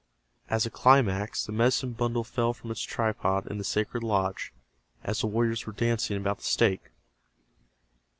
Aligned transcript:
As 0.49 0.65
a 0.65 0.71
climax 0.71 1.45
the 1.45 1.51
medicine 1.51 1.93
bundle 1.93 2.23
fell 2.23 2.55
from 2.55 2.71
its 2.71 2.81
tripod 2.81 3.45
in 3.45 3.59
the 3.59 3.63
sacred 3.63 4.01
lodge, 4.01 4.51
as 5.03 5.19
the 5.21 5.27
warriors 5.27 5.67
were 5.67 5.73
dancing 5.73 6.17
about 6.17 6.39
the 6.39 6.43
stake. 6.43 6.89